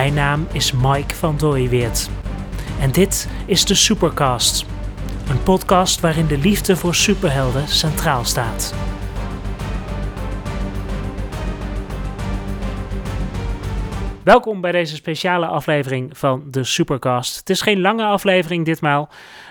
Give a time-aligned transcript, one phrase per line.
[0.00, 2.08] Mijn naam is Mike van Dooyeweert.
[2.78, 4.64] En dit is de Supercast.
[5.28, 8.74] Een podcast waarin de liefde voor superhelden centraal staat.
[14.30, 17.36] Welkom bij deze speciale aflevering van de Supercast.
[17.36, 19.08] Het is geen lange aflevering ditmaal,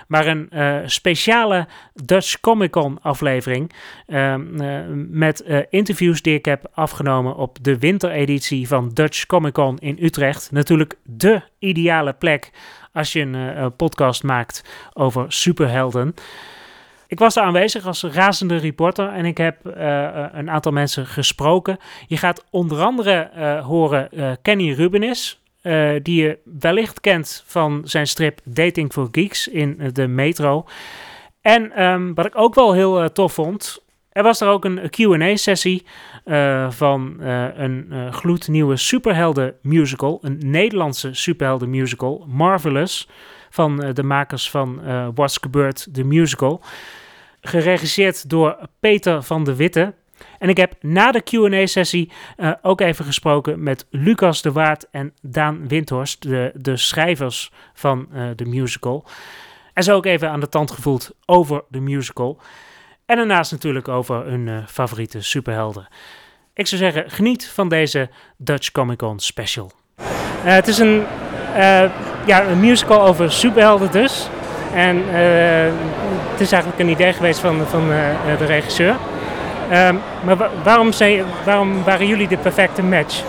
[0.08, 3.72] maar een uh, speciale Dutch Comic Con aflevering.
[4.06, 9.78] Uh, uh, met interviews die ik heb afgenomen op de wintereditie van Dutch Comic Con
[9.78, 10.50] in Utrecht.
[10.52, 12.50] Natuurlijk de ideale plek
[12.92, 16.14] als je een podcast maakt over superhelden.
[17.10, 19.74] Ik was daar aanwezig als razende reporter en ik heb uh,
[20.32, 21.78] een aantal mensen gesproken.
[22.06, 24.08] Je gaat onder andere uh, horen
[24.42, 25.40] Kenny Rubenis,
[26.02, 30.66] die je wellicht kent van zijn strip Dating for Geeks in de Metro.
[31.40, 33.82] En um, wat ik ook wel heel tof vond,
[34.12, 35.86] er was er ook een Q&A-sessie
[36.68, 37.16] van
[37.56, 43.08] een gloednieuwe superhelden musical, een Nederlandse superhelden musical, Marvelous,
[43.50, 44.80] van de makers van
[45.14, 46.62] What's Gebeurd, de musical
[47.40, 49.94] geregisseerd door Peter van de Witte.
[50.38, 55.12] En ik heb na de QA-sessie uh, ook even gesproken met Lucas de Waard en
[55.22, 59.04] Daan Windhorst, de, de schrijvers van uh, de musical.
[59.74, 62.40] En zo ook even aan de tand gevoeld over de musical.
[63.06, 65.88] En daarnaast natuurlijk over hun uh, favoriete superhelden.
[66.54, 69.70] Ik zou zeggen, geniet van deze Dutch Comic Con special.
[70.42, 71.04] het is een,
[72.26, 74.28] ja, een musical over superhelden dus.
[74.74, 75.12] En uh,
[76.30, 78.96] het is eigenlijk een idee geweest van, van uh, de regisseur.
[79.72, 80.90] Um, maar wa waarom,
[81.44, 83.22] waarom waren jullie de perfecte match?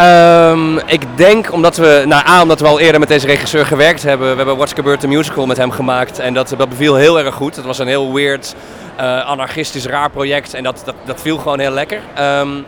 [0.00, 4.02] Um, ik denk omdat we, nou A, omdat we al eerder met deze regisseur gewerkt
[4.02, 4.30] hebben.
[4.30, 7.34] We hebben What's Gebeurd the Musical met hem gemaakt en dat, dat beviel heel erg
[7.34, 7.56] goed.
[7.56, 8.54] Het was een heel weird,
[9.00, 12.00] uh, anarchistisch, raar project en dat, dat, dat viel gewoon heel lekker.
[12.20, 12.64] Um,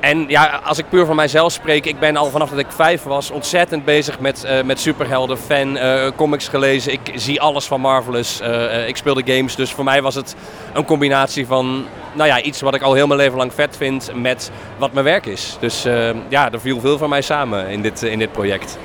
[0.00, 3.02] en ja, als ik puur van mijzelf spreek, ik ben al vanaf dat ik vijf
[3.02, 6.92] was ontzettend bezig met, uh, met superhelden, fan, uh, comics gelezen.
[6.92, 8.40] Ik zie alles van Marvelous.
[8.40, 10.36] Uh, ik speelde games, dus voor mij was het
[10.72, 14.10] een combinatie van nou ja, iets wat ik al heel mijn leven lang vet vind
[14.14, 15.56] met wat mijn werk is.
[15.60, 15.82] Dus
[16.28, 18.78] ja, er viel veel van mij samen in dit, in dit project.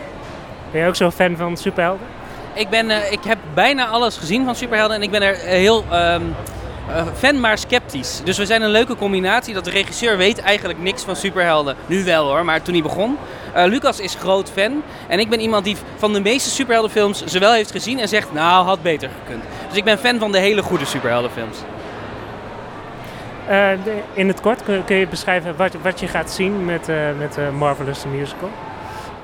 [0.71, 2.07] Ben je ook zo'n fan van superhelden?
[2.53, 5.85] Ik, ben, ik heb bijna alles gezien van superhelden en ik ben er heel...
[5.91, 6.35] Um
[6.89, 8.21] uh, fan maar sceptisch.
[8.23, 11.75] Dus we zijn een leuke combinatie dat de regisseur weet eigenlijk niks van superhelden.
[11.85, 13.17] Nu wel hoor, maar toen hij begon.
[13.55, 17.39] Uh, Lucas is groot fan en ik ben iemand die van de meeste superheldenfilms ze
[17.39, 19.43] wel heeft gezien en zegt nou had beter gekund.
[19.67, 21.57] Dus ik ben fan van de hele goede superheldenfilms.
[23.47, 27.37] De, in het kort kun, kun, je beschrijven wat, wat je gaat zien met, met
[27.57, 28.49] Marvelous the Musical?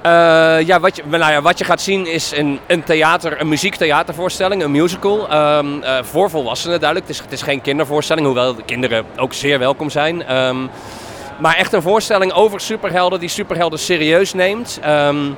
[0.06, 3.48] Uh, ja, wat je, nou ja, wat je gaat zien is een, een theater, een
[3.48, 5.34] muziektheatervoorstelling, een musical.
[5.58, 7.08] Um, uh, voor volwassenen duidelijk.
[7.08, 10.36] Het is, het is geen kindervoorstelling, hoewel de kinderen ook zeer welkom zijn.
[10.36, 10.70] Um,
[11.40, 14.80] maar echt een voorstelling over superhelden die superhelden serieus neemt.
[14.88, 15.38] Um,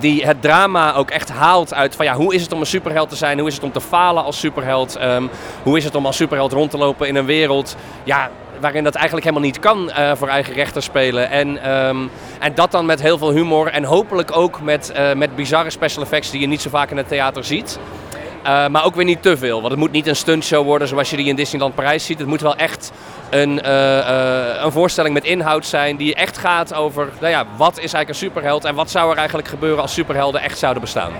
[0.00, 3.08] die het drama ook echt haalt uit van ja, hoe is het om een superheld
[3.08, 3.38] te zijn?
[3.38, 4.98] Hoe is het om te falen als superheld?
[5.62, 8.30] hoe is het om als superheld rond te lopen in een wereld ja,
[8.60, 11.30] waarin dat eigenlijk helemaal niet kan uh, voor eigen rechter spelen.
[11.30, 15.36] En, um, en dat dan met heel veel humor en hopelijk ook met, uh, met
[15.36, 17.78] bizarre special effects die je niet zo vaak in het theater ziet.
[18.44, 21.10] Uh, maar ook weer niet te veel, want het moet niet een stuntshow worden zoals
[21.10, 22.18] je die in Disneyland Parijs ziet.
[22.18, 22.92] Het moet wel echt
[23.30, 23.70] een,
[24.64, 28.14] een voorstelling met inhoud zijn die echt gaat over nou ja, wat is eigenlijk een
[28.14, 31.12] superheld en wat zou er eigenlijk gebeuren als superhelden echt zouden bestaan.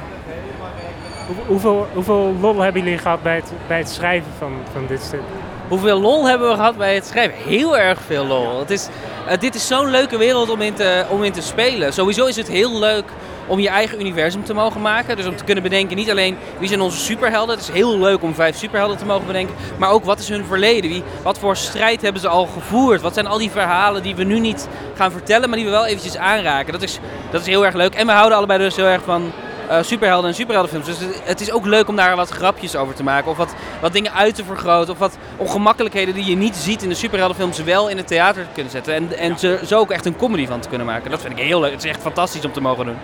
[1.47, 5.21] Hoeveel, hoeveel lol hebben jullie gehad bij het, bij het schrijven van, van dit stuk?
[5.69, 7.39] Hoeveel lol hebben we gehad bij het schrijven?
[7.39, 8.59] Heel erg veel lol.
[8.59, 8.89] Het is,
[9.27, 11.93] uh, dit is zo'n leuke wereld om in, te, om in te spelen.
[11.93, 13.05] Sowieso is het heel leuk
[13.47, 15.17] om je eigen universum te mogen maken.
[15.17, 17.57] Dus om te kunnen bedenken, niet alleen wie zijn onze superhelden.
[17.57, 19.55] Het is heel leuk om vijf superhelden te mogen bedenken.
[19.79, 20.91] Maar ook wat is hun verleden?
[20.91, 23.01] Wie, wat voor strijd hebben ze al gevoerd?
[23.01, 25.87] Wat zijn al die verhalen die we nu niet gaan vertellen, maar die we wel
[25.87, 26.73] eventjes aanraken?
[26.73, 26.99] Dat is,
[27.31, 27.95] dat is heel erg leuk.
[27.95, 29.33] En we houden allebei dus heel erg van
[29.71, 30.87] uh, superhelden en superheldenfilms.
[30.87, 33.31] Dus het is ook leuk om daar wat grapjes over te maken.
[33.31, 34.93] Of wat, wat dingen uit te vergroten.
[34.93, 38.53] Of wat ongemakkelijkheden die je niet ziet in de superheldenfilms wel in het theater te
[38.53, 38.95] kunnen zetten.
[38.95, 41.11] En, en ze, zo ook echt een comedy van te kunnen maken.
[41.11, 41.73] Dat vind ik heel leuk.
[41.73, 42.97] Het is echt fantastisch om te mogen doen.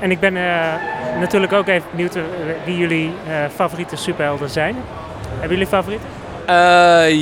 [0.00, 0.72] En ik ben uh,
[1.18, 2.18] natuurlijk ook even benieuwd
[2.64, 4.76] wie jullie uh, favoriete superhelden zijn.
[5.30, 6.08] Hebben jullie favorieten?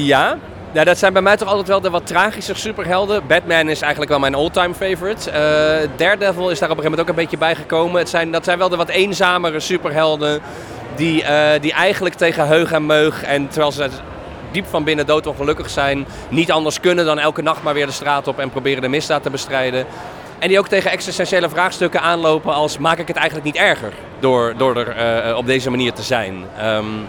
[0.05, 0.39] ja,
[0.75, 3.27] ja, dat zijn bij mij toch altijd wel de wat tragische superhelden.
[3.27, 5.31] Batman is eigenlijk wel mijn all-time favorite.
[5.31, 7.99] Uh, Daredevil is daar op een gegeven moment ook een beetje bijgekomen.
[7.99, 10.41] Het zijn, dat zijn wel de wat eenzamere superhelden
[10.97, 13.89] die, uh, die eigenlijk tegen heug en meug en terwijl ze
[14.51, 17.93] diep van binnen dood ongelukkig zijn, niet anders kunnen dan elke nacht maar weer de
[17.93, 19.87] straat op en proberen de misdaad te bestrijden.
[20.39, 24.55] En die ook tegen existentiële vraagstukken aanlopen als maak ik het eigenlijk niet erger door,
[24.57, 26.45] door er uh, op deze manier te zijn.
[26.65, 27.07] Um,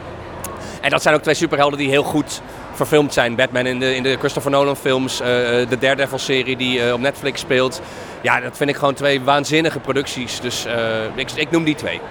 [0.82, 2.42] en dat zijn ook twee superhelden die heel goed
[2.75, 3.36] verfilmd zijn.
[3.36, 7.81] Batman in de, in de Christopher Nolan films, uh, de Daredevil-serie die op Netflix speelt.
[8.22, 10.39] Ja, dat vind ik gewoon twee waanzinnige producties.
[10.39, 10.68] Dus
[11.16, 12.01] ik, ik noem die twee.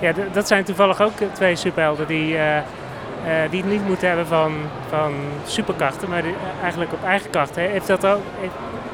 [0.00, 2.36] Ja, dat zijn toevallig ook twee superhelden die
[3.50, 4.54] die het niet moeten hebben van,
[4.88, 5.14] van
[5.46, 7.62] superkrachten, maar die, eigenlijk op eigen krachten.
[7.62, 8.22] Heeft dat ook,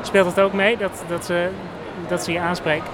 [0.02, 1.48] speelt dat ook mee, dat, dat, ze,
[2.08, 2.84] dat ze je aanspreken?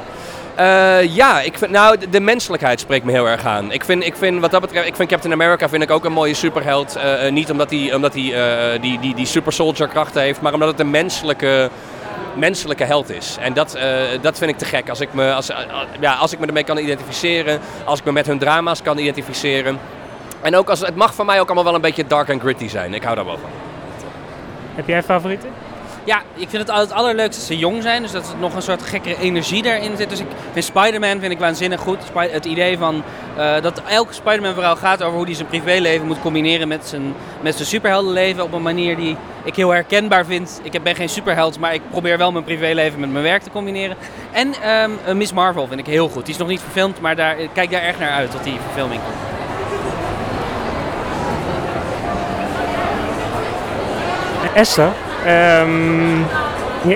[0.59, 3.73] Uh, ja, ik vind, nou, de, menselijkheid spreekt me heel erg aan.
[3.73, 6.13] Ik vind, ik vind wat dat betreft, ik vind Captain America vind ik ook een
[6.13, 6.97] mooie superheld.
[6.97, 8.35] Uh, niet omdat hij omdat die,
[8.81, 11.71] die, die, die super soldier krachten heeft, maar omdat het een menselijke,
[12.35, 13.37] menselijke held is.
[13.41, 13.79] En dat,
[14.21, 14.89] dat vind ik te gek.
[14.89, 15.51] Als ik, me, als,
[16.01, 19.79] ja, als ik me ermee kan identificeren, als ik me met hun drama's kan identificeren.
[20.41, 22.69] En ook als, het mag voor mij ook allemaal wel een beetje dark en gritty
[22.69, 22.95] zijn.
[22.95, 23.51] Ik hou daar wel van.
[24.75, 25.49] Heb jij favorieten?
[26.09, 28.03] Ja, ik vind het altijd het allerleukste dat ze jong zijn.
[28.03, 30.11] Dus dat er nog een soort gekkere energie daarin zit.
[30.11, 31.99] Dus ik vind Spider-Man vind ik waanzinnig goed.
[32.15, 33.03] Het idee van
[33.39, 37.15] uh, dat elke Spider-Man verhaal gaat over hoe hij zijn privéleven moet combineren met zijn,
[37.41, 38.43] met zijn superheldenleven.
[38.43, 40.61] Op een manier die ik heel herkenbaar vind.
[40.63, 43.97] Ik ben geen superheld, maar ik probeer wel mijn privéleven met mijn werk te combineren.
[44.33, 44.55] En
[45.07, 46.25] um, Miss Marvel vind ik heel goed.
[46.25, 48.59] Die is nog niet verfilmd, maar daar, ik kijk daar erg naar uit tot die
[48.65, 49.17] verfilming komt.
[55.27, 56.27] Um,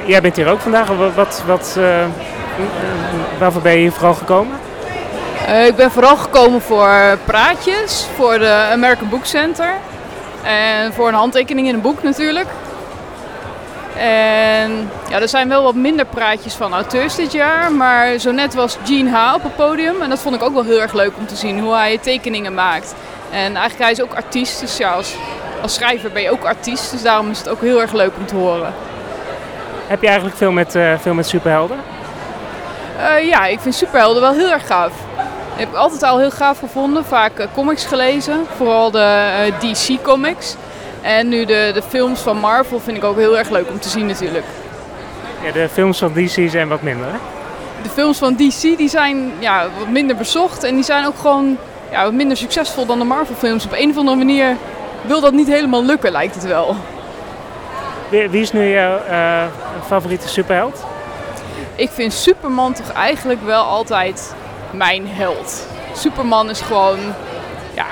[0.04, 0.88] jij bent hier ook vandaag.
[1.14, 2.04] Wat, wat, uh,
[3.38, 4.58] waarvoor ben je hier vooral gekomen?
[5.48, 9.74] Uh, ik ben vooral gekomen voor praatjes, voor de American Book Center.
[10.42, 12.48] En voor een handtekening in een boek natuurlijk.
[13.96, 17.72] En ja, er zijn wel wat minder praatjes van auteurs dit jaar.
[17.72, 19.34] Maar zo net was Gene H.
[19.34, 20.02] op het podium.
[20.02, 22.54] En dat vond ik ook wel heel erg leuk om te zien, hoe hij tekeningen
[22.54, 22.94] maakt.
[23.30, 25.16] En eigenlijk hij is ook artiest, dus ja, als
[25.62, 26.90] als schrijver ben je ook artiest.
[26.90, 28.74] Dus daarom is het ook heel erg leuk om te horen.
[29.86, 31.76] Heb je eigenlijk veel met, uh, veel met superhelden?
[32.98, 34.92] Uh, ja, ik vind superhelden wel heel erg gaaf.
[35.54, 37.04] Ik heb altijd al heel gaaf gevonden.
[37.04, 38.46] Vaak uh, comics gelezen.
[38.56, 40.56] Vooral de DC comics.
[41.00, 43.88] En nu de, de films van Marvel vind ik ook heel erg leuk om te
[43.88, 44.44] zien natuurlijk.
[45.44, 47.18] Ja, de films van DC zijn wat minder hè?
[47.82, 50.64] De films van DC die zijn ja, wat minder bezocht.
[50.64, 51.56] En die zijn ook gewoon
[51.90, 53.64] ja, wat minder succesvol dan de Marvel films.
[53.64, 54.56] Op een of andere manier
[55.02, 56.76] wil dat niet helemaal lukken, lijkt het wel.
[58.08, 59.44] Wie, wie is nu jouw uh,
[59.86, 60.84] favoriete superheld?
[61.74, 64.34] Ik vind Superman toch eigenlijk wel altijd
[64.70, 65.66] mijn held.
[65.96, 66.98] Superman is gewoon
[67.74, 67.86] ja,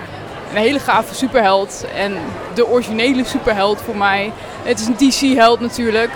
[0.50, 1.84] een hele gave superheld.
[1.94, 2.16] En
[2.54, 4.32] de originele superheld voor mij.
[4.62, 6.10] Het is een DC-held natuurlijk.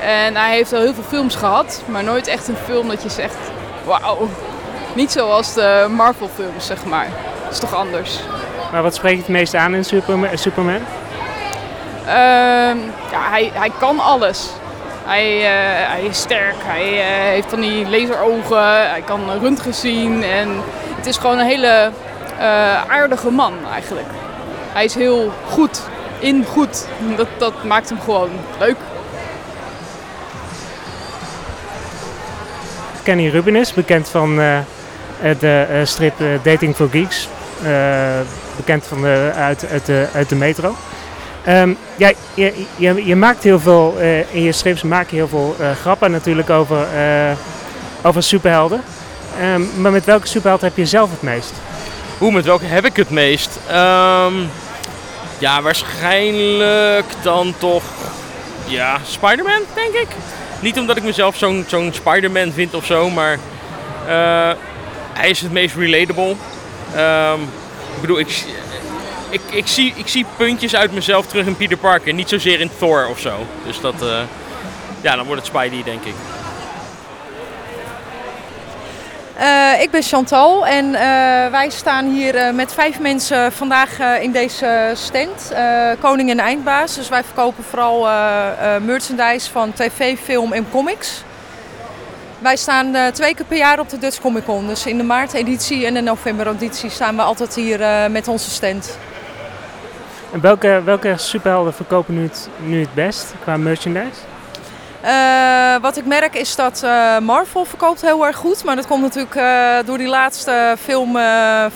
[0.00, 3.08] En hij heeft al heel veel films gehad, maar nooit echt een film dat je
[3.08, 3.36] zegt:
[3.84, 4.28] wauw.
[4.94, 7.08] Niet zoals de Marvel-films, zeg maar.
[7.44, 8.20] Dat is toch anders.
[8.72, 9.84] Maar wat spreekt het meest aan in
[10.34, 10.80] Superman?
[12.06, 12.76] Ehm,
[13.10, 14.50] ja, hij, hij kan alles.
[15.04, 20.22] Hij, uh, hij is sterk, hij uh, heeft van die laserogen, hij kan röntgen zien.
[20.22, 20.48] En
[20.96, 21.90] het is gewoon een hele
[22.38, 24.06] uh, aardige man eigenlijk.
[24.72, 25.80] Hij is heel goed,
[26.18, 26.86] in goed.
[27.16, 28.76] Dat, dat maakt hem gewoon leuk.
[33.02, 34.36] Kenny Rubinus, bekend van
[35.40, 37.28] de strip Dating for Geeks
[38.56, 40.76] bekend van de, uit, de, uit de metro.
[41.48, 45.28] Um, ja, je, je, je, maakt heel veel, uh, in je strips maak je heel
[45.28, 47.30] veel uh, grappen natuurlijk over, uh,
[48.02, 48.82] over superhelden.
[49.42, 51.52] Um, maar met welke superheld heb je zelf het meest?
[52.18, 53.58] Hoe, met welke heb ik het meest?
[53.70, 54.50] Um,
[55.38, 57.84] ja, waarschijnlijk dan toch
[58.64, 60.08] ja, Spider-Man, denk ik.
[60.60, 63.38] Niet omdat ik mezelf zo'n zo'n Spider-Man vind of zo, maar
[65.12, 66.34] hij is het meest relatable.
[68.14, 68.44] Ik
[69.30, 72.14] ik, ik, zie, ik zie puntjes uit mezelf terug in Peter Parker.
[72.14, 73.46] Niet zozeer in Thor of zo.
[73.66, 74.20] Dus dat, uh,
[75.00, 76.14] ja, dan wordt het Spidey, denk ik.
[79.40, 81.00] Uh, ik ben Chantal en uh,
[81.50, 85.52] wij staan hier met vijf mensen vandaag in deze stand,
[86.00, 86.94] Koning en Eindbaas.
[86.94, 88.00] Dus wij verkopen vooral
[88.80, 91.22] merchandise van tv, film en comics.
[92.38, 94.66] Wij staan uh, twee keer per jaar op de Dutch Comic Con.
[94.66, 98.98] Dus in de maart-editie en de november-editie staan we altijd hier uh, met onze stand.
[100.32, 104.20] En welke, welke superhelden verkopen nu het, nu het best qua merchandise?
[105.04, 106.86] Uh, wat ik merk is dat
[107.22, 108.64] Marvel verkoopt heel erg goed.
[108.64, 109.40] Maar dat komt natuurlijk
[109.86, 111.18] door die laatste film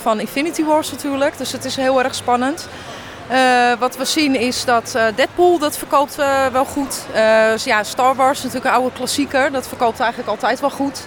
[0.02, 1.38] van Infinity Wars natuurlijk.
[1.38, 2.68] Dus het is heel erg spannend.
[3.30, 7.02] Uh, wat we zien is dat uh, Deadpool, dat verkoopt uh, wel goed.
[7.52, 9.52] Dus ja, Star Wars natuurlijk een oude klassieker.
[9.52, 11.06] Dat verkoopt eigenlijk altijd wel goed.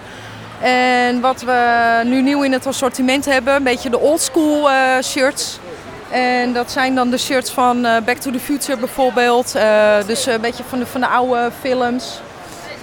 [0.62, 4.70] En wat we nu nieuw in het assortiment hebben, een beetje de old school
[5.02, 5.60] shirts.
[6.12, 9.56] En dat zijn dan de shirts van Back to the Future bijvoorbeeld.
[10.06, 12.20] dus een beetje van de, van de oude films.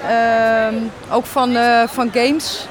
[0.09, 0.75] Ehm,
[1.11, 1.57] ook van,
[1.89, 2.67] van games.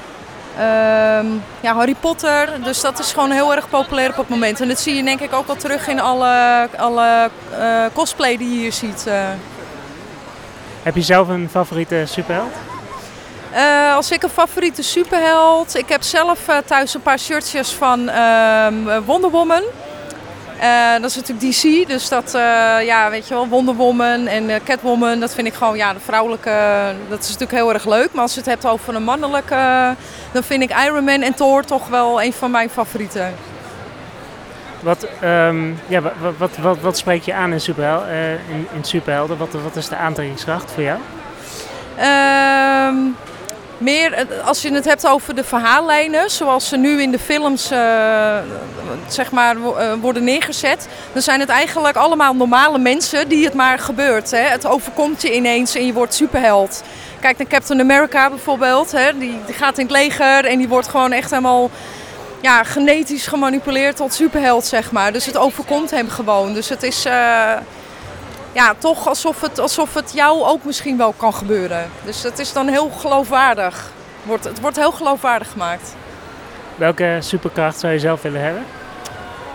[0.58, 1.26] Ehm,
[1.60, 2.48] ja, Harry Potter.
[2.64, 4.60] Dus dat is gewoon heel erg populair op het moment.
[4.60, 8.48] En dat zie je denk ik ook wel terug in alle, alle eh, cosplay die
[8.50, 9.06] je hier ziet.
[9.06, 9.14] eh.
[10.82, 12.52] Heb je zelf een favoriete superheld?
[13.50, 15.76] Eh, als ik een favoriete superheld.
[15.76, 19.62] Ik heb zelf thuis een paar shirtjes van ehm, Wonder Woman.
[20.60, 22.40] Eh, dat is natuurlijk DC, dus dat, eh,
[22.86, 26.00] ja, weet je wel, Wonder Woman en eh, Catwoman, dat vind ik gewoon, ja, de
[26.00, 26.50] vrouwelijke,
[27.08, 28.08] dat is natuurlijk heel erg leuk.
[28.12, 29.94] Maar als je het hebt over een mannelijke,
[30.32, 33.34] dan vind ik Iron Man en Thor toch wel een van mijn favorieten.
[34.80, 38.02] Wat, ehm, ja, wa- wa- wat, wat, wat, spreek je aan in, superhel,
[38.50, 39.38] in, in superhelden?
[39.38, 40.98] Wat, wat is de aantrekkingskracht voor jou?
[41.96, 42.96] Ehm,
[43.80, 47.70] meer eh, als je het hebt over de verhaallijnen, zoals ze nu in de films
[47.70, 48.36] eh,
[49.08, 53.78] zeg maar, eh, worden neergezet, dan zijn het eigenlijk allemaal normale mensen die het maar
[53.78, 54.30] gebeurt.
[54.30, 54.38] Hè.
[54.38, 56.82] Het overkomt je ineens en je wordt superheld.
[57.20, 59.18] Kijk naar Captain America bijvoorbeeld, hè.
[59.18, 61.70] Die, die gaat in het leger en die wordt gewoon echt helemaal
[62.40, 65.12] ja, genetisch gemanipuleerd tot superheld, zeg maar.
[65.12, 66.54] Dus het overkomt hem gewoon.
[66.54, 67.06] Dus het is
[68.52, 71.90] ja, toch alsof het, alsof het jou ook misschien wel kan gebeuren.
[72.04, 73.90] Dus het is dan heel geloofwaardig.
[74.22, 75.94] Wordt, het wordt heel geloofwaardig gemaakt.
[76.76, 78.64] Welke superkracht zou je zelf willen hebben?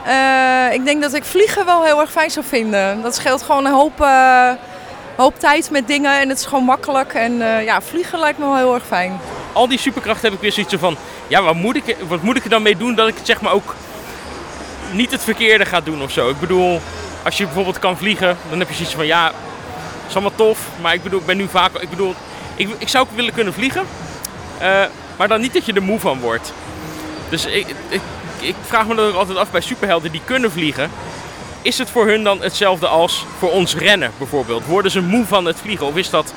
[0.06, 3.02] Eh, ik denk dat ik vliegen wel heel erg fijn zou vinden.
[3.02, 4.52] Dat scheelt gewoon een hoop, eh,
[5.16, 7.14] hoop tijd met dingen en het is gewoon makkelijk.
[7.14, 9.20] En eh, ja, vliegen lijkt me wel heel erg fijn.
[9.54, 10.98] Al die superkrachten heb ik weer zoiets van,
[11.28, 13.52] ja, wat moet, ik, wat moet ik er dan mee doen dat ik zeg maar
[13.52, 13.76] ook
[14.92, 16.30] niet het verkeerde ga doen of zo.
[16.30, 16.82] Ik bedoel,
[17.26, 19.32] als je bijvoorbeeld kan vliegen, dan heb je zoiets van, ja,
[20.08, 22.16] is allemaal tof, maar ik bedoel, ik ben nu vaak, ik bedoel,
[22.56, 23.86] ik, ik zou ook willen kunnen vliegen,
[24.58, 24.84] eh,
[25.18, 26.54] maar dan niet dat je er moe van wordt.
[27.30, 28.02] Dus ik, ik,
[28.40, 30.92] ik vraag me dan ook altijd af bij superhelden die kunnen vliegen,
[31.62, 34.66] is het voor hun dan hetzelfde als voor ons rennen bijvoorbeeld?
[34.66, 36.34] Worden ze moe van het vliegen of is dat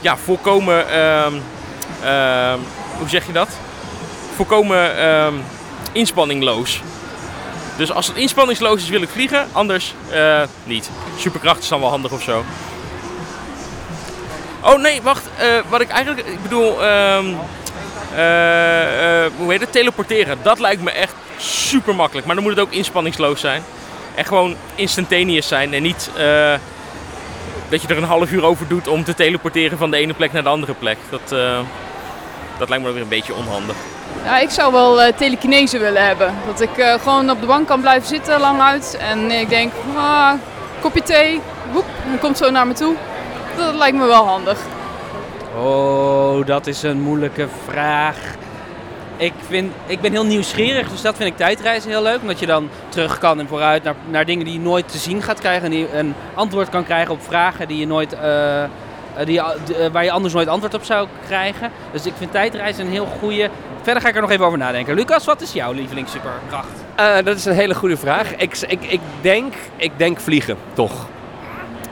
[0.00, 1.32] ja, volkomen, ehm,
[2.02, 2.58] ehm,
[2.98, 3.48] hoe zeg je dat?
[4.34, 5.34] Volkomen ehm,
[5.92, 6.82] inspanningloos.
[7.76, 10.90] Dus als het inspanningsloos is wil ik vliegen, anders eh, niet.
[11.16, 12.44] Superkracht is dan wel handig of zo.
[14.60, 15.28] Oh nee, wacht.
[15.36, 17.26] eh, wat ik eigenlijk, ik bedoel, ehm,
[18.14, 19.72] eh, hoe heet het?
[19.72, 20.38] Teleporteren.
[20.42, 22.26] Dat lijkt me echt super makkelijk.
[22.26, 23.62] Maar dan moet het ook inspanningsloos zijn.
[24.14, 26.10] En gewoon instantaneous zijn en niet
[27.68, 30.32] dat je er een half uur over doet om te teleporteren van de ene plek
[30.32, 30.98] naar de andere plek.
[31.10, 31.28] Dat,
[32.58, 33.76] dat lijkt me ook weer een beetje onhandig.
[34.24, 36.34] Ja, ik zou wel eh, telekinese willen hebben.
[36.46, 38.98] Dat ik eh, gewoon op de bank kan blijven zitten lang uit.
[39.00, 40.32] En ik denk, ah,
[40.80, 41.40] kopje thee,
[41.72, 42.94] woep, en komt zo naar me toe.
[43.56, 44.58] Dat lijkt me wel handig.
[45.56, 48.16] Oh, dat is een moeilijke vraag.
[49.16, 52.20] Ik, vind, ik ben heel nieuwsgierig, dus dat vind ik tijdreizen heel leuk.
[52.20, 55.22] Omdat je dan terug kan en vooruit naar, naar dingen die je nooit te zien
[55.22, 55.64] gaat krijgen.
[55.64, 58.64] En die een antwoord kan krijgen op vragen die je nooit, eh,
[59.24, 59.40] die,
[59.92, 61.70] waar je anders nooit antwoord op zou krijgen.
[61.92, 63.50] Dus ik vind tijdreizen een heel goede.
[63.82, 64.94] Verder ga ik er nog even over nadenken.
[64.94, 66.84] Lucas, wat is jouw lievelingssuperkracht?
[66.94, 68.34] Eh, dat is een hele goede vraag.
[68.36, 70.92] Ik, ik, ik, denk, ik denk vliegen, toch.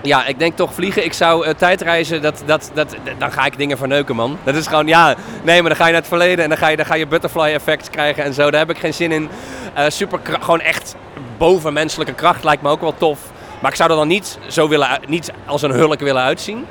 [0.03, 1.05] Ja, ik denk toch vliegen.
[1.05, 4.39] Ik zou eh, tijdreizen, dat, dat, dat, dan ga ik dingen verneuken, man.
[4.45, 6.69] Dat is gewoon, ja, nee, maar dan ga je naar het verleden en dan ga
[6.69, 8.51] je, dan ga je butterfly effect krijgen en zo.
[8.51, 9.29] Daar heb ik geen zin in.
[9.75, 10.97] Eh super, gewoon echt
[11.39, 13.21] bovenmenselijke kracht lijkt me ook wel tof.
[13.61, 16.67] Maar ik zou er dan niet, zo willen, niet als een hulk willen uitzien.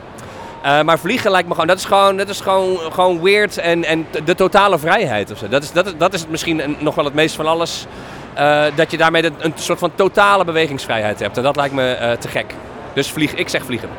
[0.61, 3.83] Eh, maar vliegen lijkt me gewoon, dat is gewoon, dat is gewoon, gewoon weird en,
[3.83, 5.31] en de totale vrijheid.
[5.31, 5.47] Of zo.
[5.47, 7.85] Dat, is, dat, dat is misschien nog wel het meest van alles.
[8.33, 11.37] eh, dat je daarmee een, soort van totale bewegingsvrijheid hebt.
[11.37, 12.53] En dat lijkt me eh, te gek.
[12.93, 13.89] Dus vlieg, ik zeg vliegen.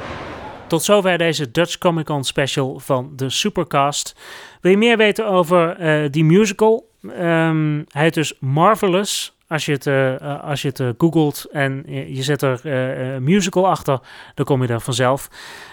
[0.66, 4.14] Tot zover deze Dutch Comic Con special van de Supercast.
[4.60, 5.76] Wil je meer weten over
[6.10, 6.88] die musical?
[7.02, 9.32] Ehm, hij heet dus Marvelous.
[9.50, 13.16] Als je het, eh, eh, als je het eh, googelt en je, zet er eh,
[13.20, 14.00] musical achter,
[14.34, 15.28] dan kom je er vanzelf.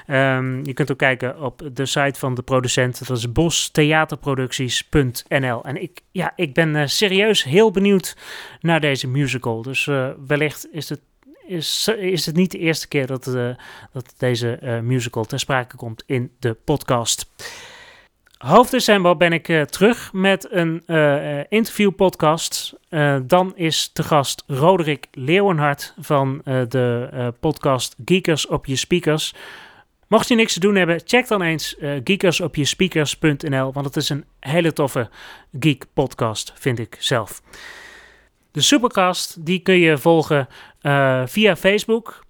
[0.07, 3.07] Ehm, je kunt ook kijken op de site van de producent.
[3.07, 5.63] Dat is bostheaterproducties.nl.
[5.63, 8.17] En ik, ja, ik ben serieus heel benieuwd
[8.61, 9.61] naar deze musical.
[9.61, 9.89] Dus
[10.27, 11.01] wellicht is het,
[11.47, 13.23] is, is het niet de eerste keer dat,
[13.93, 17.29] dat deze musical ter sprake komt in de podcast.
[18.37, 22.75] Half december ben ik eh, terug met een eh, interviewpodcast.
[23.23, 29.33] Dan is te gast Roderick Leeuwenhart van de podcast Geekers op je speakers.
[30.07, 34.73] Mocht je niks te doen hebben, check dan eens geekersopjespeakers.nl, want het is een hele
[34.73, 35.09] toffe
[35.59, 37.41] geek podcast, vind ik zelf.
[38.51, 40.47] De Supercast, die kun je volgen
[41.25, 42.25] via Facebook.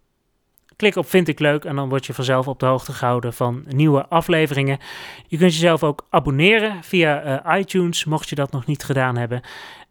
[0.77, 3.63] Klik op Vind ik leuk en dan word je vanzelf op de hoogte gehouden van
[3.67, 4.79] nieuwe afleveringen.
[5.27, 9.41] Je kunt jezelf ook abonneren via eh, iTunes, mocht je dat nog niet gedaan hebben.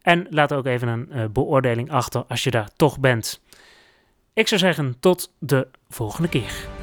[0.01, 3.41] En laat ook even een eh, beoordeling achter als je daar toch bent.
[4.33, 6.76] Ik zou zeggen, tot de volgende keer.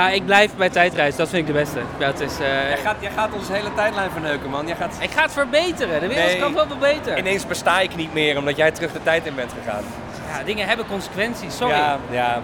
[0.00, 1.16] Nou, ik blijf bij tijdreis.
[1.16, 1.80] Dat vind ik de beste.
[1.98, 4.66] Ja, het is, eh, Jij gaat, jij gaat onze hele tijdlijn verneuken, man.
[4.66, 4.96] Jij gaat...
[5.00, 6.00] Ik ga het verbeteren.
[6.00, 6.38] De wereld Nee.
[6.38, 7.18] kan wel verbeteren.
[7.18, 9.84] Ineens besta ik niet meer omdat jij terug de tijd in bent gegaan.
[10.28, 11.56] Ja, dingen hebben consequenties.
[11.56, 11.74] Sorry.
[11.74, 12.42] Ja, ja.